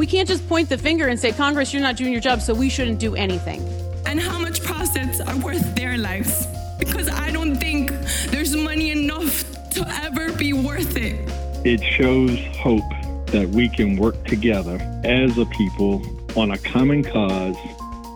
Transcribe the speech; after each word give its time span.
We 0.00 0.06
can't 0.06 0.26
just 0.26 0.48
point 0.48 0.70
the 0.70 0.78
finger 0.78 1.08
and 1.08 1.20
say, 1.20 1.30
Congress, 1.30 1.74
you're 1.74 1.82
not 1.82 1.94
doing 1.94 2.10
your 2.10 2.22
job, 2.22 2.40
so 2.40 2.54
we 2.54 2.70
shouldn't 2.70 2.98
do 2.98 3.14
anything. 3.16 3.62
And 4.06 4.18
how 4.18 4.38
much 4.38 4.62
prostitutes 4.62 5.20
are 5.20 5.36
worth 5.36 5.74
their 5.74 5.98
lives? 5.98 6.46
Because 6.78 7.10
I 7.10 7.30
don't 7.30 7.56
think 7.56 7.90
there's 8.30 8.56
money 8.56 8.92
enough 8.92 9.44
to 9.72 9.86
ever 10.02 10.32
be 10.32 10.54
worth 10.54 10.96
it. 10.96 11.30
It 11.66 11.82
shows 11.82 12.38
hope 12.56 12.88
that 13.26 13.46
we 13.50 13.68
can 13.68 13.98
work 13.98 14.24
together 14.24 14.78
as 15.04 15.36
a 15.36 15.44
people 15.44 16.00
on 16.34 16.52
a 16.52 16.56
common 16.56 17.04
cause. 17.04 17.56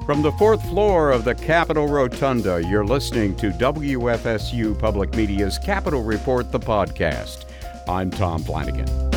From 0.06 0.22
the 0.22 0.32
fourth 0.38 0.62
floor 0.70 1.10
of 1.10 1.24
the 1.24 1.34
Capitol 1.34 1.86
Rotunda, 1.86 2.64
you're 2.66 2.86
listening 2.86 3.36
to 3.36 3.50
WFSU 3.50 4.78
Public 4.78 5.14
Media's 5.14 5.58
Capitol 5.58 6.02
Report, 6.02 6.50
the 6.50 6.60
podcast. 6.60 7.44
I'm 7.86 8.10
Tom 8.10 8.42
Flanagan. 8.42 9.13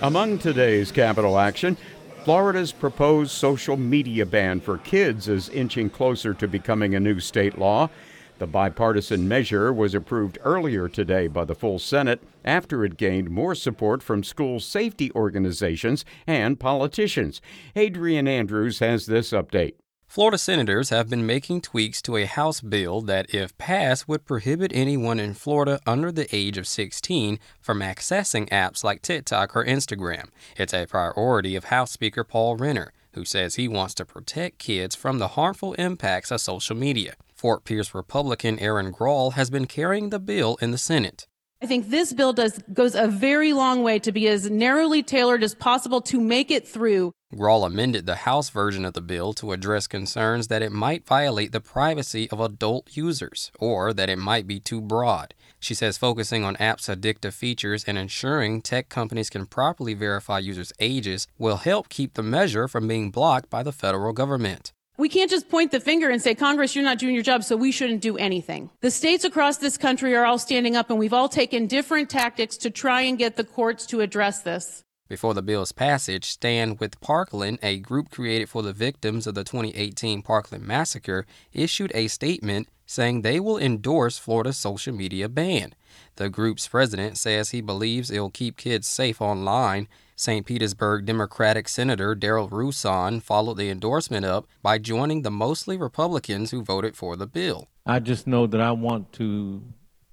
Among 0.00 0.38
today's 0.38 0.92
capital 0.92 1.40
action, 1.40 1.76
Florida's 2.22 2.70
proposed 2.70 3.32
social 3.32 3.76
media 3.76 4.24
ban 4.24 4.60
for 4.60 4.78
kids 4.78 5.26
is 5.26 5.48
inching 5.48 5.90
closer 5.90 6.32
to 6.34 6.46
becoming 6.46 6.94
a 6.94 7.00
new 7.00 7.18
state 7.18 7.58
law. 7.58 7.90
The 8.38 8.46
bipartisan 8.46 9.26
measure 9.26 9.72
was 9.72 9.94
approved 9.94 10.38
earlier 10.44 10.88
today 10.88 11.26
by 11.26 11.44
the 11.44 11.56
full 11.56 11.80
Senate 11.80 12.22
after 12.44 12.84
it 12.84 12.96
gained 12.96 13.30
more 13.30 13.56
support 13.56 14.00
from 14.00 14.22
school 14.22 14.60
safety 14.60 15.10
organizations 15.16 16.04
and 16.28 16.60
politicians. 16.60 17.40
Adrian 17.74 18.28
Andrews 18.28 18.78
has 18.78 19.06
this 19.06 19.32
update. 19.32 19.74
Florida 20.08 20.38
senators 20.38 20.88
have 20.88 21.10
been 21.10 21.26
making 21.26 21.60
tweaks 21.60 22.00
to 22.00 22.16
a 22.16 22.24
House 22.24 22.62
bill 22.62 23.02
that, 23.02 23.32
if 23.34 23.56
passed, 23.58 24.08
would 24.08 24.24
prohibit 24.24 24.72
anyone 24.74 25.20
in 25.20 25.34
Florida 25.34 25.78
under 25.86 26.10
the 26.10 26.34
age 26.34 26.56
of 26.56 26.66
16 26.66 27.38
from 27.60 27.80
accessing 27.80 28.48
apps 28.48 28.82
like 28.82 29.02
TikTok 29.02 29.54
or 29.54 29.66
Instagram. 29.66 30.28
It's 30.56 30.72
a 30.72 30.86
priority 30.86 31.56
of 31.56 31.64
House 31.64 31.92
Speaker 31.92 32.24
Paul 32.24 32.56
Renner, 32.56 32.94
who 33.12 33.26
says 33.26 33.56
he 33.56 33.68
wants 33.68 33.92
to 33.94 34.06
protect 34.06 34.58
kids 34.58 34.96
from 34.96 35.18
the 35.18 35.28
harmful 35.28 35.74
impacts 35.74 36.30
of 36.30 36.40
social 36.40 36.74
media. 36.74 37.14
Fort 37.34 37.64
Pierce 37.64 37.94
Republican 37.94 38.58
Erin 38.60 38.92
Grall 38.92 39.32
has 39.32 39.50
been 39.50 39.66
carrying 39.66 40.08
the 40.08 40.18
bill 40.18 40.56
in 40.62 40.70
the 40.70 40.78
Senate. 40.78 41.26
I 41.60 41.66
think 41.66 41.88
this 41.88 42.12
bill 42.12 42.32
does 42.32 42.60
goes 42.72 42.94
a 42.94 43.08
very 43.08 43.52
long 43.52 43.82
way 43.82 43.98
to 44.00 44.12
be 44.12 44.28
as 44.28 44.48
narrowly 44.48 45.02
tailored 45.02 45.42
as 45.42 45.56
possible 45.56 46.00
to 46.02 46.20
make 46.20 46.52
it 46.52 46.68
through. 46.68 47.12
Grall 47.34 47.64
amended 47.64 48.06
the 48.06 48.14
House 48.14 48.48
version 48.48 48.84
of 48.84 48.92
the 48.92 49.00
bill 49.00 49.32
to 49.34 49.50
address 49.50 49.88
concerns 49.88 50.46
that 50.46 50.62
it 50.62 50.70
might 50.70 51.04
violate 51.04 51.50
the 51.50 51.60
privacy 51.60 52.30
of 52.30 52.38
adult 52.38 52.96
users 52.96 53.50
or 53.58 53.92
that 53.92 54.08
it 54.08 54.18
might 54.18 54.46
be 54.46 54.60
too 54.60 54.80
broad. 54.80 55.34
She 55.58 55.74
says 55.74 55.98
focusing 55.98 56.44
on 56.44 56.54
apps' 56.56 56.88
addictive 56.88 57.32
features 57.32 57.82
and 57.84 57.98
ensuring 57.98 58.62
tech 58.62 58.88
companies 58.88 59.28
can 59.28 59.44
properly 59.44 59.94
verify 59.94 60.38
users' 60.38 60.72
ages 60.78 61.26
will 61.38 61.56
help 61.56 61.88
keep 61.88 62.14
the 62.14 62.22
measure 62.22 62.68
from 62.68 62.86
being 62.86 63.10
blocked 63.10 63.50
by 63.50 63.64
the 63.64 63.72
federal 63.72 64.12
government. 64.12 64.72
We 64.98 65.08
can't 65.08 65.30
just 65.30 65.48
point 65.48 65.70
the 65.70 65.78
finger 65.78 66.10
and 66.10 66.20
say, 66.20 66.34
Congress, 66.34 66.74
you're 66.74 66.84
not 66.84 66.98
doing 66.98 67.14
your 67.14 67.22
job, 67.22 67.44
so 67.44 67.56
we 67.56 67.70
shouldn't 67.70 68.00
do 68.00 68.18
anything. 68.18 68.68
The 68.80 68.90
states 68.90 69.22
across 69.22 69.58
this 69.58 69.78
country 69.78 70.12
are 70.16 70.24
all 70.24 70.40
standing 70.40 70.74
up, 70.74 70.90
and 70.90 70.98
we've 70.98 71.12
all 71.12 71.28
taken 71.28 71.68
different 71.68 72.10
tactics 72.10 72.56
to 72.58 72.70
try 72.70 73.02
and 73.02 73.16
get 73.16 73.36
the 73.36 73.44
courts 73.44 73.86
to 73.86 74.00
address 74.00 74.40
this. 74.42 74.82
Before 75.08 75.34
the 75.34 75.42
bill's 75.42 75.70
passage, 75.70 76.24
Stand 76.24 76.80
with 76.80 77.00
Parkland, 77.00 77.60
a 77.62 77.78
group 77.78 78.10
created 78.10 78.48
for 78.48 78.64
the 78.64 78.72
victims 78.72 79.28
of 79.28 79.36
the 79.36 79.44
2018 79.44 80.20
Parkland 80.20 80.66
massacre, 80.66 81.26
issued 81.52 81.92
a 81.94 82.08
statement 82.08 82.68
saying 82.88 83.20
they 83.20 83.38
will 83.38 83.58
endorse 83.58 84.18
Florida's 84.18 84.56
social 84.56 84.94
media 84.94 85.28
ban. 85.28 85.74
The 86.16 86.30
group's 86.30 86.66
president 86.66 87.18
says 87.18 87.50
he 87.50 87.60
believes 87.60 88.10
it'll 88.10 88.30
keep 88.30 88.56
kids 88.56 88.88
safe 88.88 89.20
online 89.22 89.86
St. 90.16 90.44
Petersburg 90.44 91.04
Democratic 91.04 91.68
Senator 91.68 92.16
Darryl 92.16 92.50
Rouson 92.50 93.22
followed 93.22 93.58
the 93.58 93.70
endorsement 93.70 94.24
up 94.24 94.48
by 94.62 94.76
joining 94.76 95.22
the 95.22 95.30
mostly 95.30 95.76
Republicans 95.76 96.50
who 96.50 96.64
voted 96.64 96.96
for 96.96 97.14
the 97.14 97.28
bill. 97.28 97.68
I 97.86 98.00
just 98.00 98.26
know 98.26 98.48
that 98.48 98.60
I 98.60 98.72
want 98.72 99.12
to 99.12 99.62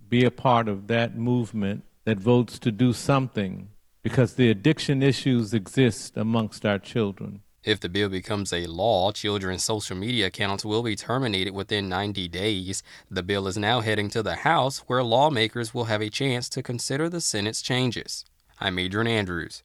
be 0.07 0.23
a 0.23 0.29
part 0.29 0.67
of 0.67 0.85
that 0.87 1.17
movement 1.17 1.85
that 2.03 2.19
votes 2.19 2.59
to 2.59 2.71
do 2.71 2.93
something 2.93 3.69
because 4.03 4.35
the 4.35 4.51
addiction 4.51 5.01
issues 5.01 5.55
exist 5.55 6.15
amongst 6.17 6.67
our 6.67 6.77
children. 6.77 7.41
If 7.65 7.79
the 7.79 7.89
bill 7.89 8.09
becomes 8.09 8.53
a 8.53 8.67
law, 8.67 9.11
children's 9.11 9.63
social 9.63 9.97
media 9.97 10.27
accounts 10.27 10.63
will 10.63 10.83
be 10.83 10.95
terminated 10.95 11.55
within 11.55 11.89
90 11.89 12.27
days. 12.27 12.83
The 13.09 13.23
bill 13.23 13.47
is 13.47 13.57
now 13.57 13.81
heading 13.81 14.07
to 14.11 14.21
the 14.21 14.35
House, 14.35 14.83
where 14.85 15.03
lawmakers 15.03 15.73
will 15.73 15.85
have 15.85 15.99
a 15.99 16.11
chance 16.11 16.47
to 16.49 16.61
consider 16.61 17.09
the 17.09 17.19
Senate's 17.19 17.63
changes. 17.63 18.23
I'm 18.61 18.77
Adrian 18.77 19.07
Andrews. 19.07 19.63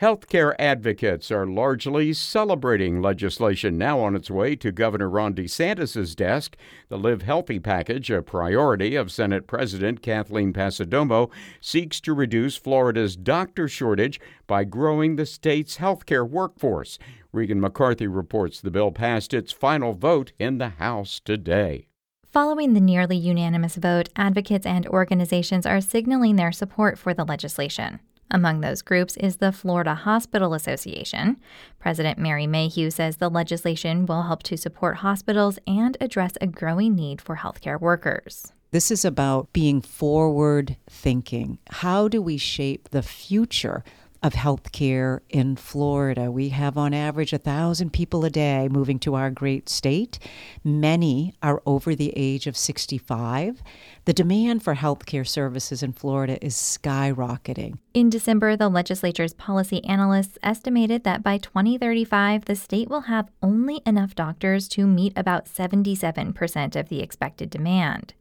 Healthcare 0.00 0.54
advocates 0.58 1.30
are 1.30 1.44
largely 1.44 2.14
celebrating 2.14 3.02
legislation 3.02 3.76
now 3.76 4.00
on 4.00 4.16
its 4.16 4.30
way 4.30 4.56
to 4.56 4.72
Governor 4.72 5.10
Ron 5.10 5.34
DeSantis' 5.34 6.16
desk. 6.16 6.56
The 6.88 6.96
Live 6.96 7.20
Healthy 7.20 7.60
package, 7.60 8.10
a 8.10 8.22
priority 8.22 8.96
of 8.96 9.12
Senate 9.12 9.46
President 9.46 10.00
Kathleen 10.00 10.54
Passidomo, 10.54 11.30
seeks 11.60 12.00
to 12.00 12.14
reduce 12.14 12.56
Florida's 12.56 13.14
doctor 13.14 13.68
shortage 13.68 14.18
by 14.46 14.64
growing 14.64 15.16
the 15.16 15.26
state's 15.26 15.76
healthcare 15.76 16.26
workforce. 16.26 16.98
Regan 17.30 17.60
McCarthy 17.60 18.06
reports 18.06 18.62
the 18.62 18.70
bill 18.70 18.92
passed 18.92 19.34
its 19.34 19.52
final 19.52 19.92
vote 19.92 20.32
in 20.38 20.56
the 20.56 20.70
House 20.70 21.20
today. 21.22 21.88
Following 22.32 22.72
the 22.72 22.80
nearly 22.80 23.18
unanimous 23.18 23.76
vote, 23.76 24.08
advocates 24.16 24.64
and 24.64 24.86
organizations 24.86 25.66
are 25.66 25.82
signaling 25.82 26.36
their 26.36 26.52
support 26.52 26.96
for 26.98 27.12
the 27.12 27.24
legislation. 27.24 28.00
Among 28.30 28.60
those 28.60 28.80
groups 28.80 29.16
is 29.16 29.38
the 29.38 29.50
Florida 29.50 29.94
Hospital 29.94 30.54
Association. 30.54 31.36
President 31.80 32.16
Mary 32.16 32.46
Mayhew 32.46 32.90
says 32.90 33.16
the 33.16 33.28
legislation 33.28 34.06
will 34.06 34.22
help 34.22 34.44
to 34.44 34.56
support 34.56 34.98
hospitals 34.98 35.58
and 35.66 35.96
address 36.00 36.34
a 36.40 36.46
growing 36.46 36.94
need 36.94 37.20
for 37.20 37.36
healthcare 37.36 37.80
workers. 37.80 38.52
This 38.70 38.92
is 38.92 39.04
about 39.04 39.52
being 39.52 39.80
forward 39.80 40.76
thinking. 40.88 41.58
How 41.70 42.06
do 42.06 42.22
we 42.22 42.36
shape 42.36 42.90
the 42.90 43.02
future 43.02 43.82
of 44.22 44.34
healthcare 44.34 45.20
in 45.30 45.56
Florida. 45.56 46.30
We 46.30 46.50
have 46.50 46.76
on 46.76 46.92
average 46.92 47.32
a 47.32 47.38
thousand 47.38 47.92
people 47.92 48.24
a 48.24 48.30
day 48.30 48.68
moving 48.70 48.98
to 49.00 49.14
our 49.14 49.30
great 49.30 49.68
state. 49.68 50.18
Many 50.62 51.34
are 51.42 51.62
over 51.64 51.94
the 51.94 52.12
age 52.14 52.46
of 52.46 52.56
65. 52.56 53.62
The 54.04 54.12
demand 54.12 54.62
for 54.62 54.74
healthcare 54.74 55.26
services 55.26 55.82
in 55.82 55.92
Florida 55.92 56.44
is 56.44 56.54
skyrocketing. 56.54 57.78
In 57.94 58.10
December, 58.10 58.56
the 58.56 58.68
legislature's 58.68 59.34
policy 59.34 59.82
analysts 59.84 60.38
estimated 60.42 61.04
that 61.04 61.22
by 61.22 61.38
2035, 61.38 62.44
the 62.44 62.56
state 62.56 62.88
will 62.88 63.02
have 63.02 63.30
only 63.42 63.80
enough 63.86 64.14
doctors 64.14 64.68
to 64.68 64.86
meet 64.86 65.12
about 65.16 65.46
77% 65.46 66.76
of 66.76 66.88
the 66.88 67.00
expected 67.00 67.50
demand. 67.50 68.14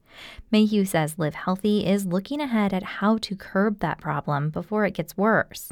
Mayhew 0.51 0.85
says 0.85 1.19
Live 1.19 1.35
Healthy 1.35 1.85
is 1.85 2.05
looking 2.05 2.41
ahead 2.41 2.73
at 2.73 2.83
how 2.83 3.17
to 3.19 3.35
curb 3.35 3.79
that 3.79 3.99
problem 3.99 4.49
before 4.49 4.85
it 4.85 4.93
gets 4.93 5.15
worse. 5.15 5.71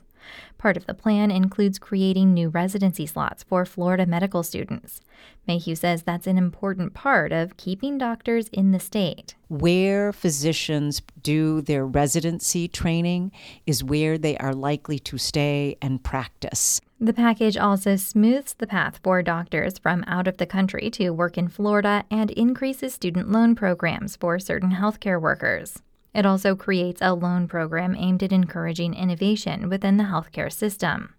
Part 0.57 0.77
of 0.77 0.85
the 0.85 0.93
plan 0.93 1.31
includes 1.31 1.79
creating 1.79 2.33
new 2.33 2.49
residency 2.49 3.05
slots 3.05 3.43
for 3.43 3.65
Florida 3.65 4.05
medical 4.05 4.43
students. 4.43 5.01
Mayhew 5.47 5.75
says 5.75 6.03
that's 6.03 6.27
an 6.27 6.37
important 6.37 6.93
part 6.93 7.31
of 7.31 7.57
keeping 7.57 7.97
doctors 7.97 8.47
in 8.49 8.71
the 8.71 8.79
state. 8.79 9.35
Where 9.47 10.11
physicians 10.11 11.01
do 11.21 11.61
their 11.61 11.85
residency 11.85 12.67
training 12.67 13.31
is 13.65 13.83
where 13.83 14.17
they 14.17 14.37
are 14.37 14.53
likely 14.53 14.99
to 14.99 15.17
stay 15.17 15.77
and 15.81 16.03
practice. 16.03 16.81
The 16.99 17.13
package 17.13 17.57
also 17.57 17.95
smooths 17.95 18.55
the 18.55 18.67
path 18.67 18.99
for 19.03 19.21
doctors 19.21 19.77
from 19.77 20.03
out 20.07 20.27
of 20.27 20.37
the 20.37 20.47
country 20.47 20.89
to 20.91 21.11
work 21.11 21.37
in 21.37 21.47
Florida 21.47 22.03
and 22.09 22.31
increases 22.31 22.93
student 22.93 23.31
loan 23.31 23.53
programs 23.53 24.15
for 24.15 24.39
certain 24.39 24.71
healthcare 24.71 25.21
workers. 25.21 25.81
It 26.17 26.25
also 26.25 26.55
creates 26.55 26.99
a 26.99 27.13
loan 27.13 27.47
program 27.47 27.95
aimed 27.95 28.23
at 28.23 28.31
encouraging 28.31 28.95
innovation 28.95 29.69
within 29.69 29.97
the 29.97 30.05
healthcare 30.05 30.51
system. 30.51 31.13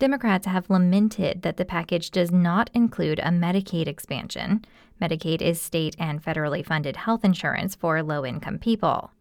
Democrats 0.00 0.46
have 0.46 0.68
lamented 0.68 1.42
that 1.42 1.56
the 1.56 1.64
package 1.64 2.10
does 2.10 2.32
not 2.32 2.68
include 2.74 3.20
a 3.20 3.28
Medicaid 3.28 3.86
expansion. 3.86 4.64
Medicaid 5.00 5.40
is 5.40 5.62
state 5.62 5.94
and 6.00 6.20
federally 6.20 6.66
funded 6.66 6.96
health 6.96 7.24
insurance 7.24 7.76
for 7.76 8.02
low 8.02 8.26
income 8.26 8.58
people. 8.58 9.12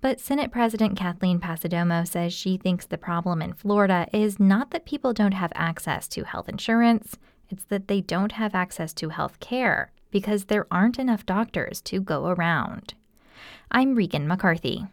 But 0.00 0.20
Senate 0.20 0.50
President 0.50 0.96
Kathleen 0.96 1.38
Passidomo 1.38 2.08
says 2.08 2.32
she 2.32 2.56
thinks 2.56 2.86
the 2.86 2.96
problem 2.96 3.42
in 3.42 3.52
Florida 3.52 4.06
is 4.10 4.40
not 4.40 4.70
that 4.70 4.86
people 4.86 5.12
don't 5.12 5.34
have 5.34 5.52
access 5.54 6.08
to 6.08 6.24
health 6.24 6.48
insurance, 6.48 7.18
it's 7.50 7.64
that 7.64 7.88
they 7.88 8.00
don't 8.00 8.32
have 8.32 8.54
access 8.54 8.94
to 8.94 9.10
health 9.10 9.38
care 9.38 9.92
because 10.10 10.46
there 10.46 10.66
aren't 10.70 10.98
enough 10.98 11.26
doctors 11.26 11.82
to 11.82 12.00
go 12.00 12.28
around. 12.28 12.94
I'm 13.70 13.94
Regan 13.94 14.26
McCarthy. 14.26 14.86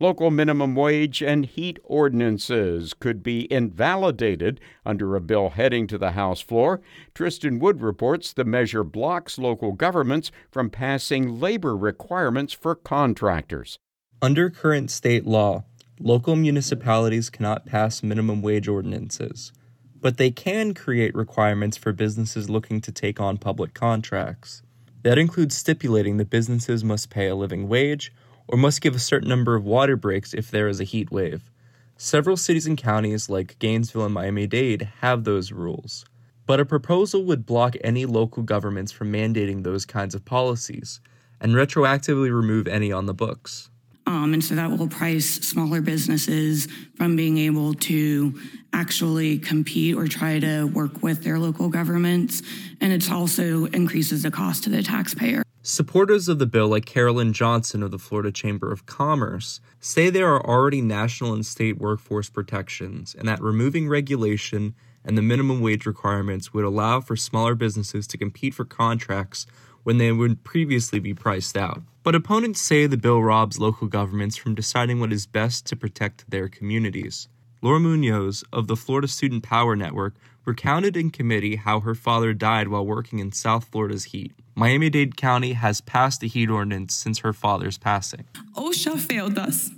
Local 0.00 0.32
minimum 0.32 0.74
wage 0.74 1.22
and 1.22 1.46
heat 1.46 1.78
ordinances 1.84 2.92
could 2.92 3.22
be 3.22 3.46
invalidated 3.52 4.58
under 4.84 5.14
a 5.14 5.20
bill 5.20 5.50
heading 5.50 5.86
to 5.86 5.96
the 5.96 6.10
House 6.10 6.40
floor. 6.40 6.80
Tristan 7.14 7.60
Wood 7.60 7.80
reports 7.80 8.32
the 8.32 8.44
measure 8.44 8.82
blocks 8.82 9.38
local 9.38 9.70
governments 9.70 10.32
from 10.50 10.70
passing 10.70 11.38
labor 11.38 11.76
requirements 11.76 12.52
for 12.52 12.74
contractors. 12.74 13.78
Under 14.20 14.50
current 14.50 14.90
state 14.90 15.24
law, 15.24 15.64
local 16.00 16.34
municipalities 16.34 17.30
cannot 17.30 17.64
pass 17.64 18.02
minimum 18.02 18.42
wage 18.42 18.66
ordinances, 18.66 19.52
but 20.00 20.16
they 20.16 20.32
can 20.32 20.74
create 20.74 21.14
requirements 21.14 21.76
for 21.76 21.92
businesses 21.92 22.50
looking 22.50 22.80
to 22.80 22.90
take 22.90 23.20
on 23.20 23.38
public 23.38 23.72
contracts. 23.72 24.64
That 25.02 25.18
includes 25.18 25.56
stipulating 25.56 26.16
that 26.18 26.30
businesses 26.30 26.84
must 26.84 27.10
pay 27.10 27.28
a 27.28 27.34
living 27.34 27.68
wage 27.68 28.12
or 28.46 28.56
must 28.56 28.80
give 28.80 28.94
a 28.94 29.00
certain 29.00 29.28
number 29.28 29.54
of 29.54 29.64
water 29.64 29.96
breaks 29.96 30.32
if 30.32 30.50
there 30.50 30.68
is 30.68 30.80
a 30.80 30.84
heat 30.84 31.10
wave. 31.10 31.50
Several 31.96 32.36
cities 32.36 32.66
and 32.66 32.78
counties 32.78 33.28
like 33.28 33.58
Gainesville 33.58 34.04
and 34.04 34.14
Miami 34.14 34.46
Dade 34.46 34.88
have 35.00 35.24
those 35.24 35.52
rules. 35.52 36.04
But 36.46 36.60
a 36.60 36.64
proposal 36.64 37.24
would 37.24 37.46
block 37.46 37.76
any 37.82 38.06
local 38.06 38.42
governments 38.42 38.92
from 38.92 39.12
mandating 39.12 39.62
those 39.62 39.84
kinds 39.84 40.14
of 40.14 40.24
policies 40.24 41.00
and 41.40 41.52
retroactively 41.52 42.34
remove 42.34 42.68
any 42.68 42.92
on 42.92 43.06
the 43.06 43.14
books. 43.14 43.70
Um, 44.12 44.34
and 44.34 44.44
so 44.44 44.54
that 44.56 44.70
will 44.70 44.88
price 44.88 45.24
smaller 45.24 45.80
businesses 45.80 46.68
from 46.96 47.16
being 47.16 47.38
able 47.38 47.72
to 47.72 48.38
actually 48.74 49.38
compete 49.38 49.96
or 49.96 50.06
try 50.06 50.38
to 50.38 50.66
work 50.66 51.02
with 51.02 51.24
their 51.24 51.38
local 51.38 51.70
governments. 51.70 52.42
And 52.82 52.92
it 52.92 53.10
also 53.10 53.64
increases 53.66 54.22
the 54.22 54.30
cost 54.30 54.64
to 54.64 54.70
the 54.70 54.82
taxpayer. 54.82 55.42
Supporters 55.62 56.28
of 56.28 56.38
the 56.38 56.44
bill, 56.44 56.68
like 56.68 56.84
Carolyn 56.84 57.32
Johnson 57.32 57.82
of 57.82 57.90
the 57.90 57.98
Florida 57.98 58.30
Chamber 58.30 58.70
of 58.70 58.84
Commerce, 58.84 59.62
say 59.80 60.10
there 60.10 60.28
are 60.28 60.44
already 60.44 60.82
national 60.82 61.32
and 61.32 61.46
state 61.46 61.78
workforce 61.78 62.28
protections 62.28 63.14
and 63.18 63.26
that 63.26 63.40
removing 63.40 63.88
regulation 63.88 64.74
and 65.06 65.16
the 65.16 65.22
minimum 65.22 65.62
wage 65.62 65.86
requirements 65.86 66.52
would 66.52 66.66
allow 66.66 67.00
for 67.00 67.16
smaller 67.16 67.54
businesses 67.54 68.06
to 68.08 68.18
compete 68.18 68.52
for 68.52 68.66
contracts 68.66 69.46
when 69.82 69.98
they 69.98 70.12
would 70.12 70.44
previously 70.44 70.98
be 70.98 71.14
priced 71.14 71.56
out. 71.56 71.82
But 72.02 72.14
opponents 72.14 72.60
say 72.60 72.86
the 72.86 72.96
bill 72.96 73.22
robs 73.22 73.58
local 73.58 73.86
governments 73.86 74.36
from 74.36 74.54
deciding 74.54 75.00
what 75.00 75.12
is 75.12 75.26
best 75.26 75.66
to 75.66 75.76
protect 75.76 76.30
their 76.30 76.48
communities. 76.48 77.28
Laura 77.60 77.78
Munoz 77.78 78.42
of 78.52 78.66
the 78.66 78.76
Florida 78.76 79.06
Student 79.06 79.44
Power 79.44 79.76
Network 79.76 80.14
recounted 80.44 80.96
in 80.96 81.10
committee 81.10 81.56
how 81.56 81.80
her 81.80 81.94
father 81.94 82.34
died 82.34 82.68
while 82.68 82.84
working 82.84 83.20
in 83.20 83.30
South 83.30 83.66
Florida's 83.70 84.04
heat. 84.06 84.32
Miami 84.56 84.90
Dade 84.90 85.16
County 85.16 85.52
has 85.52 85.80
passed 85.80 86.22
a 86.24 86.26
heat 86.26 86.50
ordinance 86.50 86.94
since 86.94 87.20
her 87.20 87.32
father's 87.32 87.78
passing. 87.78 88.24
OSHA 88.56 88.98
failed 88.98 89.38
us. 89.38 89.70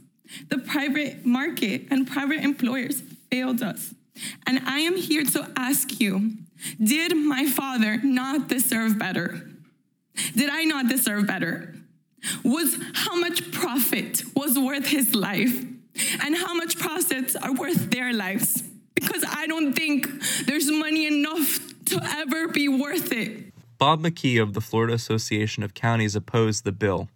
The 0.48 0.58
private 0.58 1.26
market 1.26 1.82
and 1.90 2.08
private 2.08 2.40
employers 2.40 3.02
failed 3.30 3.62
us. 3.62 3.94
And 4.46 4.60
I 4.60 4.78
am 4.78 4.96
here 4.96 5.24
to 5.24 5.50
ask 5.56 6.00
you 6.00 6.32
did 6.82 7.14
my 7.14 7.46
father 7.46 7.98
not 8.02 8.48
deserve 8.48 8.98
better? 8.98 9.53
Did 10.34 10.50
I 10.50 10.64
not 10.64 10.88
deserve 10.88 11.26
better? 11.26 11.74
Was 12.42 12.78
how 12.94 13.16
much 13.16 13.52
profit 13.52 14.22
was 14.34 14.58
worth 14.58 14.86
his 14.86 15.14
life? 15.14 15.64
And 16.22 16.36
how 16.36 16.54
much 16.54 16.78
profits 16.78 17.36
are 17.36 17.52
worth 17.52 17.90
their 17.90 18.12
lives? 18.12 18.62
Because 18.94 19.24
I 19.28 19.46
don't 19.46 19.72
think 19.74 20.08
there's 20.46 20.70
money 20.70 21.06
enough 21.06 21.60
to 21.86 22.00
ever 22.02 22.48
be 22.48 22.68
worth 22.68 23.12
it. 23.12 23.52
Bob 23.78 24.02
McKee 24.02 24.40
of 24.40 24.54
the 24.54 24.60
Florida 24.60 24.94
Association 24.94 25.62
of 25.62 25.74
Counties 25.74 26.16
opposed 26.16 26.64
the 26.64 26.72
bill. 26.72 27.08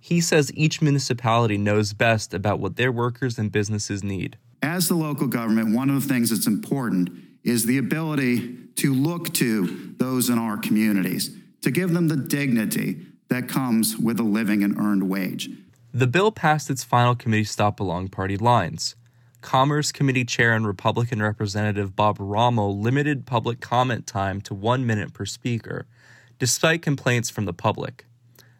He 0.00 0.20
says 0.20 0.52
each 0.54 0.80
municipality 0.80 1.58
knows 1.58 1.92
best 1.92 2.32
about 2.32 2.60
what 2.60 2.76
their 2.76 2.92
workers 2.92 3.38
and 3.38 3.50
businesses 3.50 4.02
need. 4.02 4.38
As 4.62 4.88
the 4.88 4.94
local 4.94 5.26
government, 5.26 5.74
one 5.74 5.90
of 5.90 6.00
the 6.00 6.08
things 6.08 6.30
that's 6.30 6.46
important 6.46 7.10
is 7.44 7.66
the 7.66 7.78
ability 7.78 8.56
to 8.76 8.94
look 8.94 9.32
to 9.34 9.94
those 9.98 10.30
in 10.30 10.38
our 10.38 10.56
communities 10.56 11.36
to 11.62 11.70
give 11.70 11.92
them 11.92 12.08
the 12.08 12.16
dignity 12.16 13.06
that 13.28 13.48
comes 13.48 13.96
with 13.96 14.20
a 14.20 14.22
living 14.22 14.62
and 14.62 14.76
earned 14.78 15.08
wage. 15.08 15.50
The 15.92 16.06
bill 16.06 16.30
passed 16.30 16.70
its 16.70 16.84
final 16.84 17.14
committee 17.14 17.44
stop 17.44 17.80
along 17.80 18.08
party 18.08 18.36
lines. 18.36 18.96
Commerce 19.40 19.92
Committee 19.92 20.24
Chair 20.24 20.52
and 20.52 20.66
Republican 20.66 21.22
Representative 21.22 21.94
Bob 21.94 22.16
Rommel 22.18 22.78
limited 22.78 23.26
public 23.26 23.60
comment 23.60 24.06
time 24.06 24.40
to 24.42 24.54
one 24.54 24.84
minute 24.84 25.14
per 25.14 25.24
speaker, 25.24 25.86
despite 26.38 26.82
complaints 26.82 27.30
from 27.30 27.44
the 27.44 27.52
public. 27.52 28.06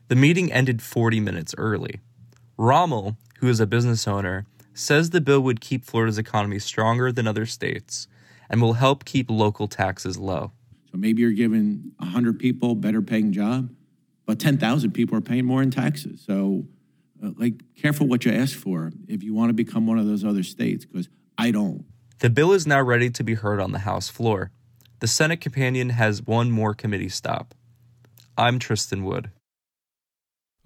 The 0.08 0.16
meeting 0.16 0.52
ended 0.52 0.82
40 0.82 1.20
minutes 1.20 1.54
early. 1.58 2.00
Rommel, 2.56 3.16
who 3.40 3.48
is 3.48 3.60
a 3.60 3.66
business 3.66 4.06
owner, 4.06 4.46
says 4.72 5.10
the 5.10 5.20
bill 5.20 5.40
would 5.40 5.60
keep 5.60 5.84
Florida's 5.84 6.18
economy 6.18 6.58
stronger 6.58 7.10
than 7.10 7.26
other 7.26 7.46
states 7.46 8.06
and 8.48 8.62
will 8.62 8.74
help 8.74 9.04
keep 9.04 9.30
local 9.30 9.66
taxes 9.66 10.16
low. 10.16 10.52
Maybe 10.96 11.22
you're 11.22 11.32
giving 11.32 11.92
100 11.98 12.38
people 12.38 12.74
better 12.74 13.02
paying 13.02 13.32
job, 13.32 13.70
but 14.24 14.38
10,000 14.38 14.92
people 14.92 15.16
are 15.16 15.20
paying 15.20 15.44
more 15.44 15.62
in 15.62 15.70
taxes. 15.70 16.22
So, 16.26 16.66
uh, 17.22 17.30
like, 17.36 17.54
careful 17.76 18.06
what 18.06 18.24
you 18.24 18.32
ask 18.32 18.56
for 18.56 18.92
if 19.08 19.22
you 19.22 19.34
want 19.34 19.50
to 19.50 19.54
become 19.54 19.86
one 19.86 19.98
of 19.98 20.06
those 20.06 20.24
other 20.24 20.42
states, 20.42 20.84
because 20.84 21.08
I 21.38 21.50
don't. 21.50 21.84
The 22.18 22.30
bill 22.30 22.52
is 22.52 22.66
now 22.66 22.80
ready 22.80 23.10
to 23.10 23.24
be 23.24 23.34
heard 23.34 23.60
on 23.60 23.72
the 23.72 23.80
House 23.80 24.08
floor. 24.08 24.50
The 25.00 25.06
Senate 25.06 25.40
companion 25.40 25.90
has 25.90 26.22
one 26.22 26.50
more 26.50 26.74
committee 26.74 27.10
stop. 27.10 27.54
I'm 28.38 28.58
Tristan 28.58 29.04
Wood. 29.04 29.30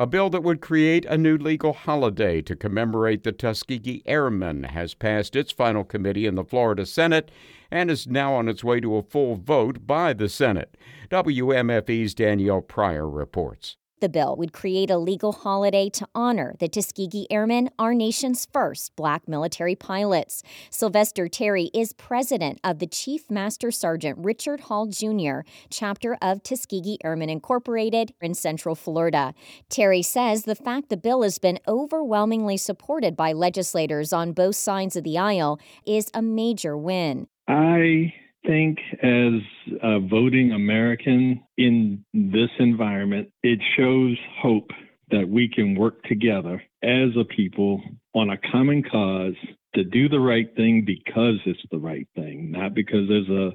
A 0.01 0.07
bill 0.07 0.31
that 0.31 0.43
would 0.43 0.63
create 0.63 1.05
a 1.05 1.19
new 1.19 1.37
legal 1.37 1.75
holiday 1.75 2.41
to 2.41 2.57
commemorate 2.57 3.23
the 3.23 3.33
Tuskegee 3.33 4.03
Airmen 4.07 4.63
has 4.63 4.95
passed 4.95 5.37
its 5.37 5.53
final 5.53 5.85
committee 5.85 6.25
in 6.25 6.37
the 6.37 6.43
Florida 6.43 6.87
Senate 6.87 7.31
and 7.71 7.91
is 7.91 8.07
now 8.07 8.33
on 8.33 8.49
its 8.49 8.65
way 8.65 8.81
to 8.81 8.97
a 8.97 9.03
full 9.03 9.37
vote 9.37 9.87
by 9.87 10.15
the 10.15 10.31
Senate. 10.31 10.75
WMFE's 11.11 12.15
Danielle 12.15 12.63
Pryor 12.63 13.11
reports. 13.11 13.77
The 14.01 14.09
bill 14.09 14.35
would 14.37 14.55
create 14.55 14.91
a 14.91 14.97
legal 14.97 15.33
holiday 15.33 15.91
to 15.91 16.09
honor 16.15 16.55
the 16.59 16.69
Tuskegee 16.69 17.27
Airmen, 17.31 17.69
our 17.79 17.93
nation's 17.93 18.47
first 18.51 18.97
black 18.97 19.29
military 19.29 19.75
pilots. 19.75 20.43
Sylvester 20.71 21.29
Terry 21.29 21.71
is 21.75 21.93
president 21.93 22.61
of 22.65 22.79
the 22.79 22.87
Chief 22.87 23.31
Master 23.31 23.71
Sergeant 23.71 24.17
Richard 24.19 24.61
Hall 24.61 24.87
Jr., 24.87 25.41
chapter 25.69 26.17
of 26.23 26.43
Tuskegee 26.43 26.97
Airmen 27.05 27.29
Incorporated 27.29 28.15
in 28.23 28.33
Central 28.33 28.75
Florida. 28.75 29.35
Terry 29.69 30.01
says 30.01 30.45
the 30.45 30.55
fact 30.55 30.89
the 30.89 30.97
bill 30.97 31.23
has 31.23 31.39
been 31.39 31.59
overwhelmingly 31.69 32.57
supported 32.57 33.15
by 33.17 33.35
legislators 33.35 34.15
on 34.15 34.33
both 34.33 34.57
sides 34.57 34.97
of 34.97 35.05
the 35.05 35.19
aisle 35.19 35.61
is 35.85 36.11
a 36.15 36.23
major 36.23 36.75
win. 36.75 37.27
I 37.47 38.15
think 38.47 38.79
as 39.03 39.41
a 39.83 40.01
voting 40.01 40.53
American 40.53 41.43
in 41.57 42.05
this 42.15 42.51
environment, 42.59 43.31
it 43.43 43.61
shows 43.77 44.17
hope 44.41 44.71
that 45.11 45.29
we 45.29 45.49
can 45.49 45.75
work 45.75 46.03
together 46.05 46.63
as 46.83 47.11
a 47.19 47.25
people 47.25 47.83
on 48.15 48.31
a 48.31 48.39
common 48.51 48.83
cause 48.83 49.35
to 49.75 49.85
do 49.85 50.09
the 50.09 50.21
right 50.21 50.55
thing 50.57 50.85
because 50.85 51.37
it's 51.47 51.63
the 51.71 51.79
right 51.79 52.09
thing, 52.15 52.51
not 52.51 52.75
because 52.75 53.09
there's 53.09 53.29
a 53.29 53.51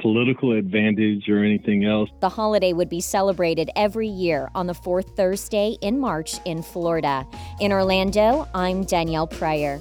political 0.00 0.52
advantage 0.52 1.28
or 1.28 1.42
anything 1.42 1.84
else. 1.84 2.10
The 2.20 2.28
holiday 2.28 2.72
would 2.72 2.88
be 2.88 3.00
celebrated 3.00 3.70
every 3.76 4.08
year 4.08 4.50
on 4.54 4.66
the 4.66 4.74
fourth 4.74 5.16
Thursday 5.16 5.76
in 5.80 5.98
March 5.98 6.34
in 6.44 6.62
Florida. 6.62 7.26
In 7.60 7.72
Orlando, 7.72 8.48
I'm 8.54 8.84
Danielle 8.84 9.28
Pryor. 9.28 9.80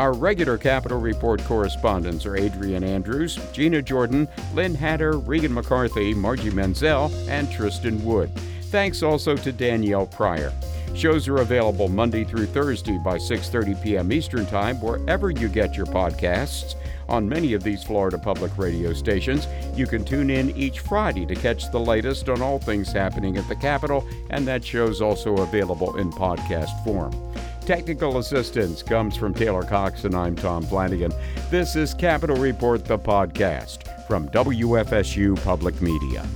Our 0.00 0.14
regular 0.14 0.56
Capitol 0.56 0.98
Report 0.98 1.44
correspondents 1.44 2.24
are 2.24 2.34
Adrian 2.34 2.82
Andrews, 2.82 3.38
Gina 3.52 3.82
Jordan, 3.82 4.26
Lynn 4.54 4.74
Hatter, 4.74 5.18
Regan 5.18 5.52
McCarthy, 5.52 6.14
Margie 6.14 6.48
Menzel, 6.48 7.12
and 7.28 7.52
Tristan 7.52 8.02
Wood. 8.02 8.30
Thanks 8.70 9.02
also 9.02 9.36
to 9.36 9.52
Danielle 9.52 10.06
Pryor. 10.06 10.54
Shows 10.94 11.28
are 11.28 11.42
available 11.42 11.90
Monday 11.90 12.24
through 12.24 12.46
Thursday 12.46 12.98
by 13.04 13.18
6:30 13.18 13.82
p.m. 13.82 14.10
Eastern 14.10 14.46
Time 14.46 14.80
wherever 14.80 15.28
you 15.28 15.48
get 15.48 15.76
your 15.76 15.84
podcasts. 15.84 16.76
On 17.10 17.28
many 17.28 17.52
of 17.52 17.62
these 17.62 17.84
Florida 17.84 18.16
public 18.16 18.56
radio 18.56 18.94
stations, 18.94 19.48
you 19.76 19.86
can 19.86 20.02
tune 20.02 20.30
in 20.30 20.56
each 20.56 20.80
Friday 20.80 21.26
to 21.26 21.34
catch 21.34 21.70
the 21.70 21.78
latest 21.78 22.30
on 22.30 22.40
all 22.40 22.58
things 22.58 22.90
happening 22.90 23.36
at 23.36 23.46
the 23.48 23.56
Capitol, 23.56 24.08
and 24.30 24.48
that 24.48 24.64
show's 24.64 25.02
also 25.02 25.36
available 25.36 25.94
in 25.98 26.10
podcast 26.10 26.82
form. 26.84 27.29
Technical 27.70 28.18
assistance 28.18 28.82
comes 28.82 29.16
from 29.16 29.32
Taylor 29.32 29.62
Cox, 29.62 30.02
and 30.02 30.12
I'm 30.12 30.34
Tom 30.34 30.64
Flanagan. 30.64 31.12
This 31.52 31.76
is 31.76 31.94
Capital 31.94 32.34
Report, 32.34 32.84
the 32.84 32.98
podcast 32.98 33.86
from 34.08 34.28
WFSU 34.30 35.40
Public 35.44 35.80
Media. 35.80 36.26